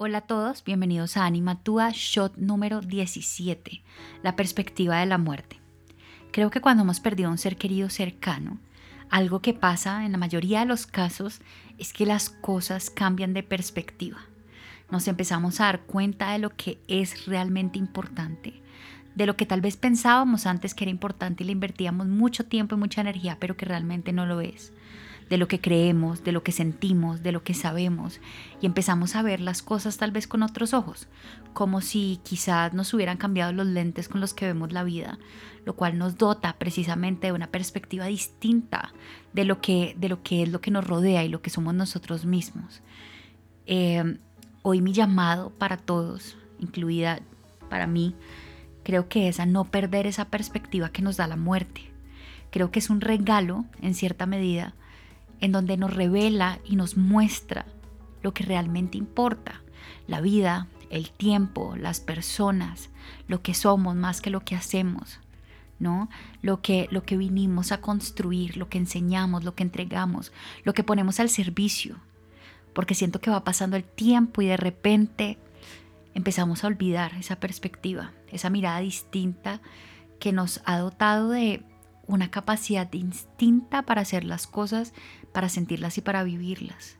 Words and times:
Hola 0.00 0.18
a 0.18 0.20
todos, 0.20 0.62
bienvenidos 0.62 1.16
a 1.16 1.26
Anima 1.26 1.60
Tua 1.60 1.90
Shot 1.92 2.36
número 2.36 2.82
17, 2.82 3.82
la 4.22 4.36
perspectiva 4.36 5.00
de 5.00 5.06
la 5.06 5.18
muerte. 5.18 5.60
Creo 6.30 6.50
que 6.50 6.60
cuando 6.60 6.84
hemos 6.84 7.00
perdido 7.00 7.28
a 7.28 7.32
un 7.32 7.38
ser 7.38 7.56
querido 7.56 7.90
cercano, 7.90 8.60
algo 9.10 9.40
que 9.42 9.54
pasa 9.54 10.06
en 10.06 10.12
la 10.12 10.18
mayoría 10.18 10.60
de 10.60 10.66
los 10.66 10.86
casos 10.86 11.40
es 11.78 11.92
que 11.92 12.06
las 12.06 12.30
cosas 12.30 12.90
cambian 12.90 13.34
de 13.34 13.42
perspectiva. 13.42 14.18
Nos 14.88 15.08
empezamos 15.08 15.60
a 15.60 15.64
dar 15.64 15.80
cuenta 15.80 16.30
de 16.30 16.38
lo 16.38 16.50
que 16.50 16.78
es 16.86 17.26
realmente 17.26 17.80
importante, 17.80 18.62
de 19.16 19.26
lo 19.26 19.36
que 19.36 19.46
tal 19.46 19.60
vez 19.60 19.76
pensábamos 19.76 20.46
antes 20.46 20.74
que 20.74 20.84
era 20.84 20.92
importante 20.92 21.42
y 21.42 21.46
le 21.46 21.52
invertíamos 21.54 22.06
mucho 22.06 22.46
tiempo 22.46 22.76
y 22.76 22.78
mucha 22.78 23.00
energía, 23.00 23.36
pero 23.40 23.56
que 23.56 23.66
realmente 23.66 24.12
no 24.12 24.26
lo 24.26 24.42
es 24.42 24.72
de 25.28 25.36
lo 25.36 25.48
que 25.48 25.60
creemos, 25.60 26.24
de 26.24 26.32
lo 26.32 26.42
que 26.42 26.52
sentimos, 26.52 27.22
de 27.22 27.32
lo 27.32 27.42
que 27.42 27.54
sabemos, 27.54 28.20
y 28.60 28.66
empezamos 28.66 29.14
a 29.14 29.22
ver 29.22 29.40
las 29.40 29.62
cosas 29.62 29.98
tal 29.98 30.10
vez 30.10 30.26
con 30.26 30.42
otros 30.42 30.74
ojos, 30.74 31.08
como 31.52 31.80
si 31.80 32.20
quizás 32.22 32.72
nos 32.72 32.92
hubieran 32.94 33.18
cambiado 33.18 33.52
los 33.52 33.66
lentes 33.66 34.08
con 34.08 34.20
los 34.20 34.34
que 34.34 34.46
vemos 34.46 34.72
la 34.72 34.84
vida, 34.84 35.18
lo 35.64 35.76
cual 35.76 35.98
nos 35.98 36.16
dota 36.16 36.56
precisamente 36.58 37.26
de 37.26 37.32
una 37.32 37.48
perspectiva 37.48 38.06
distinta 38.06 38.92
de 39.32 39.44
lo 39.44 39.60
que, 39.60 39.94
de 39.98 40.08
lo 40.08 40.22
que 40.22 40.42
es 40.42 40.48
lo 40.48 40.60
que 40.60 40.70
nos 40.70 40.86
rodea 40.86 41.24
y 41.24 41.28
lo 41.28 41.42
que 41.42 41.50
somos 41.50 41.74
nosotros 41.74 42.24
mismos. 42.24 42.80
Eh, 43.66 44.18
hoy 44.62 44.80
mi 44.80 44.92
llamado 44.92 45.50
para 45.50 45.76
todos, 45.76 46.38
incluida 46.58 47.20
para 47.68 47.86
mí, 47.86 48.14
creo 48.82 49.08
que 49.08 49.28
es 49.28 49.40
a 49.40 49.46
no 49.46 49.64
perder 49.64 50.06
esa 50.06 50.26
perspectiva 50.26 50.90
que 50.90 51.02
nos 51.02 51.18
da 51.18 51.26
la 51.26 51.36
muerte. 51.36 51.82
Creo 52.50 52.70
que 52.70 52.78
es 52.78 52.88
un 52.88 53.02
regalo, 53.02 53.66
en 53.82 53.94
cierta 53.94 54.24
medida, 54.24 54.74
en 55.40 55.52
donde 55.52 55.76
nos 55.76 55.94
revela 55.94 56.58
y 56.64 56.76
nos 56.76 56.96
muestra 56.96 57.66
lo 58.22 58.34
que 58.34 58.44
realmente 58.44 58.98
importa, 58.98 59.62
la 60.06 60.20
vida, 60.20 60.66
el 60.90 61.10
tiempo, 61.10 61.76
las 61.76 62.00
personas, 62.00 62.90
lo 63.26 63.42
que 63.42 63.54
somos 63.54 63.94
más 63.94 64.20
que 64.20 64.30
lo 64.30 64.40
que 64.40 64.56
hacemos, 64.56 65.20
¿no? 65.78 66.08
Lo 66.42 66.60
que, 66.60 66.88
lo 66.90 67.04
que 67.04 67.16
vinimos 67.16 67.72
a 67.72 67.80
construir, 67.80 68.56
lo 68.56 68.68
que 68.68 68.78
enseñamos, 68.78 69.44
lo 69.44 69.54
que 69.54 69.62
entregamos, 69.62 70.32
lo 70.64 70.74
que 70.74 70.84
ponemos 70.84 71.20
al 71.20 71.28
servicio. 71.28 71.96
Porque 72.74 72.94
siento 72.94 73.20
que 73.20 73.30
va 73.30 73.44
pasando 73.44 73.76
el 73.76 73.84
tiempo 73.84 74.42
y 74.42 74.46
de 74.46 74.56
repente 74.56 75.38
empezamos 76.14 76.64
a 76.64 76.66
olvidar 76.66 77.14
esa 77.14 77.36
perspectiva, 77.36 78.12
esa 78.32 78.50
mirada 78.50 78.80
distinta 78.80 79.60
que 80.18 80.32
nos 80.32 80.60
ha 80.64 80.78
dotado 80.78 81.30
de 81.30 81.62
una 82.06 82.30
capacidad 82.30 82.88
distinta 82.88 83.82
para 83.82 84.00
hacer 84.00 84.24
las 84.24 84.46
cosas, 84.46 84.94
para 85.32 85.48
sentirlas 85.48 85.98
y 85.98 86.00
para 86.00 86.24
vivirlas. 86.24 86.98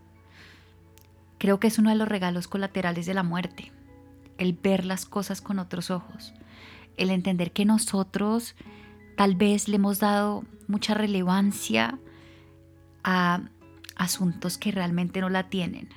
Creo 1.38 1.60
que 1.60 1.68
es 1.68 1.78
uno 1.78 1.90
de 1.90 1.96
los 1.96 2.08
regalos 2.08 2.48
colaterales 2.48 3.06
de 3.06 3.14
la 3.14 3.22
muerte, 3.22 3.72
el 4.38 4.52
ver 4.52 4.84
las 4.84 5.06
cosas 5.06 5.40
con 5.40 5.58
otros 5.58 5.90
ojos, 5.90 6.34
el 6.96 7.10
entender 7.10 7.52
que 7.52 7.64
nosotros 7.64 8.56
tal 9.16 9.36
vez 9.36 9.68
le 9.68 9.76
hemos 9.76 10.00
dado 10.00 10.44
mucha 10.66 10.94
relevancia 10.94 11.98
a 13.04 13.40
asuntos 13.96 14.58
que 14.58 14.72
realmente 14.72 15.20
no 15.20 15.28
la 15.28 15.48
tienen. 15.48 15.88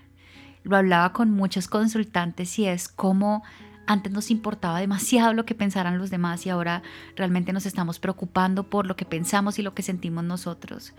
Lo 0.64 0.78
hablaba 0.78 1.12
con 1.14 1.32
muchos 1.32 1.68
consultantes 1.68 2.58
y 2.60 2.66
es 2.66 2.88
como 2.88 3.44
antes 3.92 4.12
nos 4.12 4.32
importaba 4.32 4.80
demasiado 4.80 5.34
lo 5.34 5.46
que 5.46 5.56
pensaran 5.56 5.98
los 5.98 6.10
demás 6.10 6.46
y 6.46 6.50
ahora 6.50 6.82
realmente 7.16 7.54
nos 7.54 7.66
estamos 7.66 8.00
preocupando 8.00 8.64
por 8.64 8.86
lo 8.88 8.96
que 8.96 9.06
pensamos 9.06 9.60
y 9.60 9.62
lo 9.62 9.74
que 9.74 9.84
sentimos 9.84 10.24
nosotros. 10.24 10.94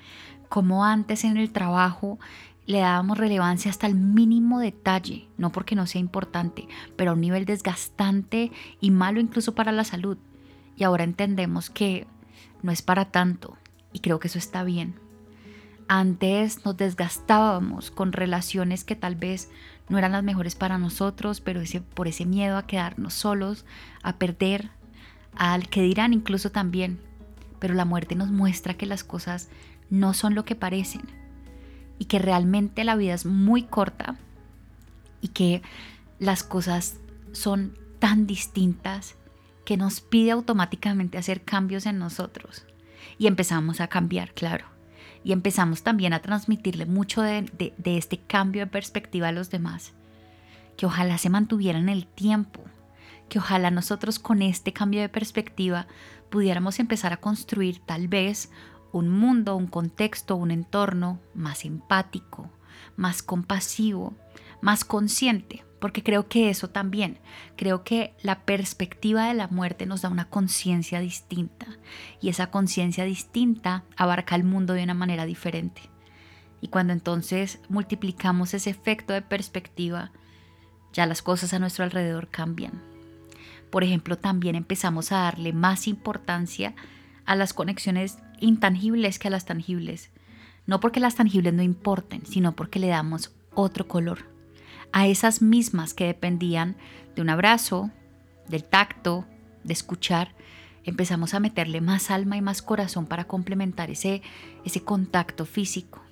Como 0.48 0.84
antes 0.84 1.24
en 1.24 1.36
el 1.36 1.50
trabajo 1.50 2.18
le 2.66 2.80
dábamos 2.80 3.18
relevancia 3.18 3.70
hasta 3.70 3.86
el 3.86 3.94
mínimo 3.94 4.60
detalle, 4.60 5.28
no 5.36 5.50
porque 5.50 5.74
no 5.74 5.86
sea 5.86 6.00
importante, 6.00 6.68
pero 6.96 7.10
a 7.10 7.14
un 7.14 7.20
nivel 7.20 7.44
desgastante 7.44 8.52
y 8.80 8.90
malo 8.90 9.20
incluso 9.20 9.54
para 9.54 9.72
la 9.72 9.84
salud. 9.84 10.18
Y 10.76 10.84
ahora 10.84 11.04
entendemos 11.04 11.70
que 11.70 12.06
no 12.62 12.72
es 12.72 12.82
para 12.82 13.06
tanto 13.06 13.56
y 13.92 14.00
creo 14.00 14.20
que 14.20 14.28
eso 14.28 14.38
está 14.38 14.64
bien. 14.64 14.94
Antes 15.94 16.64
nos 16.64 16.78
desgastábamos 16.78 17.90
con 17.90 18.14
relaciones 18.14 18.82
que 18.82 18.96
tal 18.96 19.14
vez 19.14 19.50
no 19.90 19.98
eran 19.98 20.12
las 20.12 20.24
mejores 20.24 20.54
para 20.54 20.78
nosotros, 20.78 21.42
pero 21.42 21.60
por 21.92 22.08
ese 22.08 22.24
miedo 22.24 22.56
a 22.56 22.66
quedarnos 22.66 23.12
solos, 23.12 23.66
a 24.02 24.16
perder, 24.16 24.70
al 25.36 25.68
que 25.68 25.82
dirán 25.82 26.14
incluso 26.14 26.50
también. 26.50 26.98
Pero 27.58 27.74
la 27.74 27.84
muerte 27.84 28.14
nos 28.14 28.30
muestra 28.30 28.72
que 28.72 28.86
las 28.86 29.04
cosas 29.04 29.50
no 29.90 30.14
son 30.14 30.34
lo 30.34 30.46
que 30.46 30.54
parecen 30.54 31.02
y 31.98 32.06
que 32.06 32.18
realmente 32.18 32.84
la 32.84 32.96
vida 32.96 33.12
es 33.12 33.26
muy 33.26 33.64
corta 33.64 34.16
y 35.20 35.28
que 35.28 35.60
las 36.18 36.42
cosas 36.42 37.00
son 37.32 37.76
tan 37.98 38.26
distintas 38.26 39.16
que 39.66 39.76
nos 39.76 40.00
pide 40.00 40.30
automáticamente 40.30 41.18
hacer 41.18 41.42
cambios 41.42 41.84
en 41.84 41.98
nosotros. 41.98 42.64
Y 43.18 43.26
empezamos 43.26 43.82
a 43.82 43.88
cambiar, 43.88 44.32
claro 44.32 44.71
y 45.24 45.32
empezamos 45.32 45.82
también 45.82 46.12
a 46.12 46.20
transmitirle 46.20 46.86
mucho 46.86 47.22
de, 47.22 47.72
este 47.84 48.18
cambio 48.18 48.62
de 48.62 48.70
perspectiva 48.70 49.28
a 49.28 49.32
los 49.32 49.50
demás. 49.50 49.92
Que 50.76 50.86
ojalá 50.86 51.18
se 51.18 51.30
mantuviera 51.30 51.78
en 51.78 51.88
el 51.88 52.06
tiempo, 52.06 52.60
que 53.28 53.38
ojalá 53.38 53.70
nosotros 53.70 54.18
con 54.18 54.42
este 54.42 54.72
cambio 54.72 55.00
de 55.00 55.08
perspectiva 55.08 55.86
pudiéramos 56.30 56.80
empezar 56.80 57.12
a 57.12 57.18
construir 57.18 57.80
tal 57.80 58.08
vez 58.08 58.50
un 58.90 59.08
mundo, 59.08 59.56
un 59.56 59.66
contexto, 59.66 60.36
un 60.36 60.50
entorno 60.50 61.20
más 61.34 61.64
empático, 61.64 62.50
más 62.96 63.22
compasivo, 63.22 64.14
más 64.60 64.84
consciente, 64.84 65.64
porque 65.82 66.04
creo 66.04 66.28
que 66.28 66.48
eso 66.48 66.70
también, 66.70 67.18
creo 67.56 67.82
que 67.82 68.14
la 68.22 68.44
perspectiva 68.44 69.26
de 69.26 69.34
la 69.34 69.48
muerte 69.48 69.84
nos 69.84 70.02
da 70.02 70.10
una 70.10 70.28
conciencia 70.28 71.00
distinta 71.00 71.66
y 72.20 72.28
esa 72.28 72.52
conciencia 72.52 73.04
distinta 73.04 73.82
abarca 73.96 74.36
el 74.36 74.44
mundo 74.44 74.74
de 74.74 74.84
una 74.84 74.94
manera 74.94 75.26
diferente. 75.26 75.82
Y 76.60 76.68
cuando 76.68 76.92
entonces 76.92 77.58
multiplicamos 77.68 78.54
ese 78.54 78.70
efecto 78.70 79.12
de 79.12 79.22
perspectiva, 79.22 80.12
ya 80.92 81.04
las 81.04 81.20
cosas 81.20 81.52
a 81.52 81.58
nuestro 81.58 81.82
alrededor 81.82 82.28
cambian. 82.28 82.80
Por 83.68 83.82
ejemplo, 83.82 84.16
también 84.16 84.54
empezamos 84.54 85.10
a 85.10 85.22
darle 85.22 85.52
más 85.52 85.88
importancia 85.88 86.76
a 87.24 87.34
las 87.34 87.52
conexiones 87.52 88.18
intangibles 88.38 89.18
que 89.18 89.26
a 89.26 89.32
las 89.32 89.46
tangibles. 89.46 90.12
No 90.64 90.78
porque 90.78 91.00
las 91.00 91.16
tangibles 91.16 91.54
no 91.54 91.62
importen, 91.64 92.24
sino 92.24 92.52
porque 92.54 92.78
le 92.78 92.86
damos 92.86 93.34
otro 93.52 93.88
color 93.88 94.31
a 94.92 95.06
esas 95.06 95.42
mismas 95.42 95.94
que 95.94 96.06
dependían 96.06 96.76
de 97.14 97.22
un 97.22 97.30
abrazo, 97.30 97.90
del 98.48 98.64
tacto, 98.64 99.26
de 99.64 99.72
escuchar, 99.72 100.34
empezamos 100.84 101.34
a 101.34 101.40
meterle 101.40 101.80
más 101.80 102.10
alma 102.10 102.36
y 102.36 102.42
más 102.42 102.62
corazón 102.62 103.06
para 103.06 103.24
complementar 103.24 103.90
ese, 103.90 104.22
ese 104.64 104.82
contacto 104.82 105.46
físico. 105.46 106.02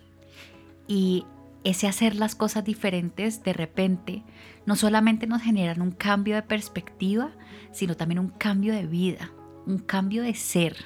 Y 0.87 1.25
ese 1.63 1.87
hacer 1.87 2.17
las 2.17 2.35
cosas 2.35 2.65
diferentes 2.65 3.43
de 3.43 3.53
repente 3.53 4.23
no 4.67 4.77
solamente 4.77 5.27
nos 5.27 5.43
generan 5.43 5.83
un 5.83 5.91
cambio 5.91 6.35
de 6.35 6.43
perspectiva, 6.43 7.33
sino 7.73 7.97
también 7.97 8.19
un 8.19 8.29
cambio 8.29 8.73
de 8.75 8.87
vida, 8.87 9.31
un 9.67 9.79
cambio 9.79 10.23
de 10.23 10.35
ser. 10.35 10.77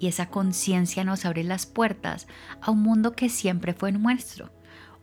Y 0.00 0.08
esa 0.08 0.28
conciencia 0.28 1.04
nos 1.04 1.24
abre 1.24 1.44
las 1.44 1.66
puertas 1.66 2.26
a 2.60 2.70
un 2.70 2.82
mundo 2.82 3.12
que 3.12 3.28
siempre 3.28 3.72
fue 3.72 3.92
nuestro, 3.92 4.50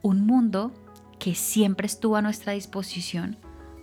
un 0.02 0.26
mundo 0.26 0.74
que 1.22 1.36
siempre 1.36 1.86
estuvo 1.86 2.16
a 2.16 2.24
nuestra 2.24 2.54
disposición 2.54 3.38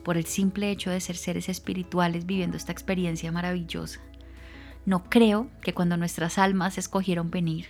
por 0.05 0.17
el 0.17 0.27
simple 0.27 0.73
hecho 0.73 0.91
de 0.91 0.99
ser 0.99 1.17
seres 1.17 1.49
espirituales 1.49 2.27
viviendo 2.27 2.57
esta 2.57 2.73
experiencia 2.73 3.31
maravillosa. 3.31 4.01
No 4.87 5.05
creo 5.05 5.49
que 5.63 5.73
cuando 5.73 5.97
nuestras 5.97 6.37
almas 6.37 6.79
escogieron 6.79 7.31
venir, 7.31 7.67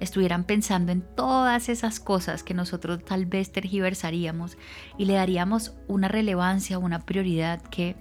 estuvieran 0.00 0.42
pensando 0.42 0.90
en 0.90 1.02
todas 1.02 1.68
esas 1.68 2.00
cosas 2.00 2.42
que 2.42 2.52
nosotros 2.52 3.04
tal 3.04 3.26
vez 3.26 3.52
tergiversaríamos 3.52 4.58
y 4.98 5.04
le 5.04 5.14
daríamos 5.14 5.72
una 5.86 6.08
relevancia, 6.08 6.80
una 6.80 6.98
prioridad 7.06 7.62
que, 7.62 7.94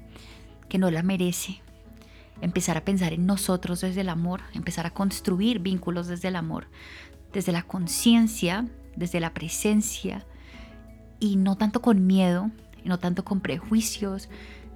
que 0.70 0.80
no 0.80 0.90
la 0.90 1.04
merece. 1.04 1.62
Empezar 2.42 2.78
a 2.78 2.84
pensar 2.84 3.14
en 3.14 3.28
nosotros 3.28 3.82
desde 3.82 4.02
el 4.02 4.10
amor, 4.10 4.42
empezar 4.56 4.88
a 4.88 4.94
construir 4.96 5.60
vínculos 5.60 6.08
desde 6.08 6.30
el 6.30 6.36
amor, 6.36 6.66
desde 7.32 7.52
la 7.52 7.62
conciencia, 7.62 8.66
desde 8.96 9.20
la 9.20 9.36
presencia, 9.36 10.26
y 11.20 11.36
no 11.36 11.56
tanto 11.58 11.82
con 11.82 12.06
miedo, 12.06 12.52
no 12.84 13.00
tanto 13.00 13.26
con 13.26 13.42
prejuicios 13.42 14.30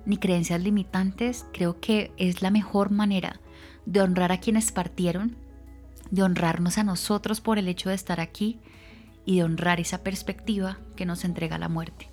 ni 0.05 0.17
creencias 0.17 0.61
limitantes, 0.61 1.45
creo 1.53 1.79
que 1.79 2.11
es 2.17 2.41
la 2.41 2.51
mejor 2.51 2.91
manera 2.91 3.39
de 3.85 4.01
honrar 4.01 4.31
a 4.31 4.39
quienes 4.39 4.71
partieron, 4.71 5.35
de 6.11 6.23
honrarnos 6.23 6.77
a 6.77 6.83
nosotros 6.83 7.41
por 7.41 7.57
el 7.57 7.67
hecho 7.67 7.89
de 7.89 7.95
estar 7.95 8.19
aquí 8.19 8.59
y 9.25 9.37
de 9.37 9.43
honrar 9.43 9.79
esa 9.79 10.03
perspectiva 10.03 10.79
que 10.95 11.05
nos 11.05 11.25
entrega 11.25 11.57
la 11.57 11.69
muerte. 11.69 12.09